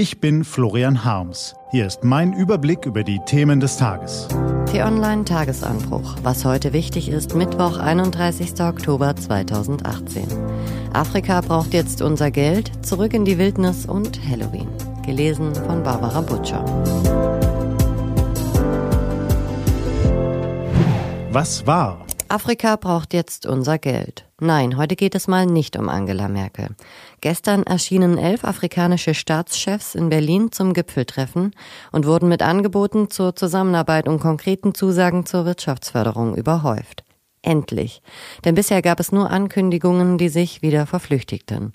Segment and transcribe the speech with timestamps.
[0.00, 1.54] Ich bin Florian Harms.
[1.72, 4.28] Hier ist mein Überblick über die Themen des Tages.
[4.72, 6.16] T-Online Tagesanbruch.
[6.22, 8.58] Was heute wichtig ist, Mittwoch, 31.
[8.62, 10.26] Oktober 2018.
[10.94, 14.68] Afrika braucht jetzt unser Geld, zurück in die Wildnis und Halloween.
[15.04, 16.64] Gelesen von Barbara Butcher.
[21.30, 22.06] Was war?
[22.30, 24.24] Afrika braucht jetzt unser Geld.
[24.40, 26.68] Nein, heute geht es mal nicht um Angela Merkel.
[27.20, 31.50] Gestern erschienen elf afrikanische Staatschefs in Berlin zum Gipfeltreffen
[31.90, 37.02] und wurden mit Angeboten zur Zusammenarbeit und konkreten Zusagen zur Wirtschaftsförderung überhäuft.
[37.42, 38.00] Endlich.
[38.44, 41.72] Denn bisher gab es nur Ankündigungen, die sich wieder verflüchtigten.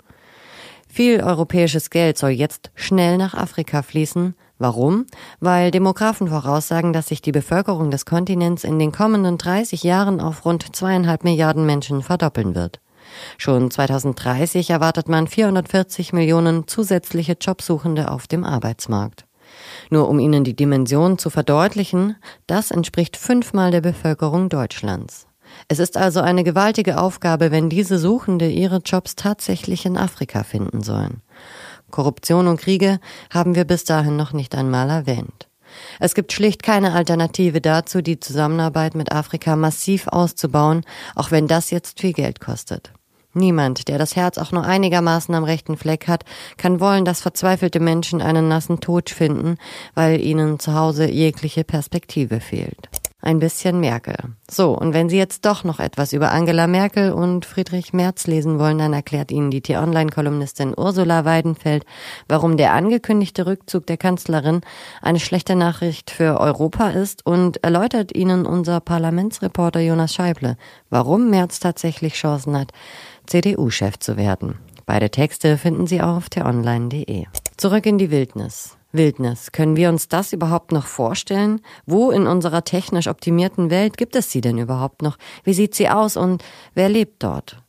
[0.88, 4.34] Viel europäisches Geld soll jetzt schnell nach Afrika fließen.
[4.58, 5.06] Warum?
[5.40, 10.44] Weil Demografen voraussagen, dass sich die Bevölkerung des Kontinents in den kommenden 30 Jahren auf
[10.44, 12.80] rund zweieinhalb Milliarden Menschen verdoppeln wird.
[13.38, 19.26] Schon 2030 erwartet man 440 Millionen zusätzliche Jobsuchende auf dem Arbeitsmarkt.
[19.90, 22.16] Nur um Ihnen die Dimension zu verdeutlichen,
[22.46, 25.26] das entspricht fünfmal der Bevölkerung Deutschlands.
[25.68, 30.82] Es ist also eine gewaltige Aufgabe, wenn diese Suchende ihre Jobs tatsächlich in Afrika finden
[30.82, 31.22] sollen.
[31.90, 35.48] Korruption und Kriege haben wir bis dahin noch nicht einmal erwähnt.
[36.00, 40.82] Es gibt schlicht keine Alternative dazu, die Zusammenarbeit mit Afrika massiv auszubauen,
[41.14, 42.92] auch wenn das jetzt viel Geld kostet.
[43.34, 46.24] Niemand, der das Herz auch nur einigermaßen am rechten Fleck hat,
[46.56, 49.58] kann wollen, dass verzweifelte Menschen einen nassen Tod finden,
[49.94, 52.88] weil ihnen zu Hause jegliche Perspektive fehlt
[53.20, 54.16] ein bisschen Merkel.
[54.48, 58.58] So, und wenn Sie jetzt doch noch etwas über Angela Merkel und Friedrich Merz lesen
[58.58, 61.84] wollen, dann erklärt Ihnen die T-Online-Kolumnistin Ursula Weidenfeld,
[62.28, 64.60] warum der angekündigte Rückzug der Kanzlerin
[65.02, 70.56] eine schlechte Nachricht für Europa ist und erläutert Ihnen unser Parlamentsreporter Jonas Scheible,
[70.90, 72.72] warum Merz tatsächlich Chancen hat,
[73.26, 74.58] CDU-Chef zu werden.
[74.84, 77.26] Beide Texte finden Sie auf t-online.de.
[77.56, 78.76] Zurück in die Wildnis.
[78.96, 79.52] Wildnis.
[79.52, 81.60] Können wir uns das überhaupt noch vorstellen?
[81.86, 85.18] Wo in unserer technisch optimierten Welt gibt es sie denn überhaupt noch?
[85.44, 86.42] Wie sieht sie aus und
[86.74, 87.62] wer lebt dort?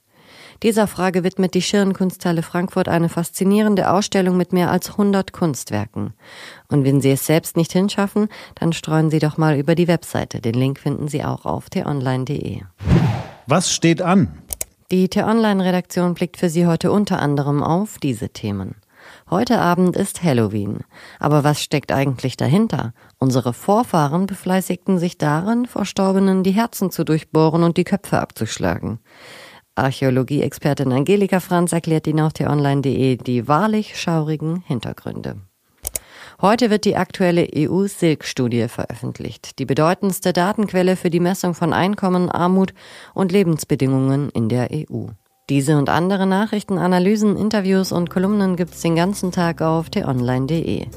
[0.63, 6.13] Dieser Frage widmet die Schirnkunsthalle Frankfurt eine faszinierende Ausstellung mit mehr als 100 Kunstwerken.
[6.67, 10.41] Und wenn Sie es selbst nicht hinschaffen, dann streuen Sie doch mal über die Webseite.
[10.41, 12.61] Den Link finden Sie auch auf t-online.de.
[13.45, 14.39] Was steht an?
[14.89, 18.75] Die T-Online-Redaktion blickt für Sie heute unter anderem auf diese Themen.
[19.29, 20.81] Heute Abend ist Halloween.
[21.19, 22.93] Aber was steckt eigentlich dahinter?
[23.17, 28.99] Unsere Vorfahren befleißigten sich darin, Verstorbenen die Herzen zu durchbohren und die Köpfe abzuschlagen.
[29.75, 35.37] Archäologie-Expertin Angelika Franz erklärt Ihnen auf t-online.de die wahrlich schaurigen Hintergründe.
[36.41, 42.73] Heute wird die aktuelle EU-Silk-Studie veröffentlicht, die bedeutendste Datenquelle für die Messung von Einkommen, Armut
[43.15, 45.07] und Lebensbedingungen in der EU.
[45.49, 50.87] Diese und andere Nachrichten, Analysen, Interviews und Kolumnen gibt's den ganzen Tag auf t-online.de.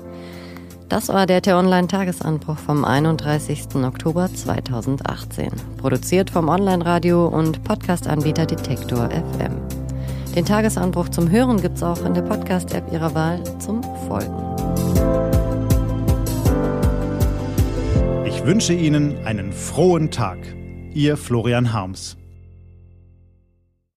[0.88, 3.77] Das war der T-Online-Tagesanbruch vom 31.
[3.77, 5.53] Oktober 2018.
[5.77, 9.53] Produziert vom Online-Radio und Podcast-Anbieter Detektor FM.
[10.34, 14.34] Den Tagesanbruch zum Hören gibt's auch in der Podcast-App Ihrer Wahl zum Folgen.
[18.27, 20.38] Ich wünsche Ihnen einen frohen Tag.
[20.93, 22.17] Ihr Florian Harms.